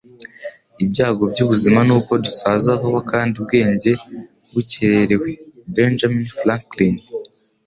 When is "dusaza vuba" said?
2.25-2.99